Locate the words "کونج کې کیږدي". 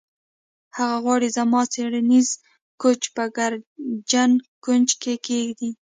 4.65-5.69